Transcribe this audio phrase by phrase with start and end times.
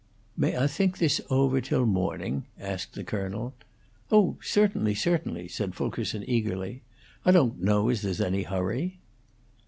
[0.35, 3.53] "May I think this over till morning?" asked the colonel.
[4.11, 6.81] "Oh, certainly, certainly," said Fulkerson, eagerly.
[7.23, 8.97] "I don't know as there's any hurry."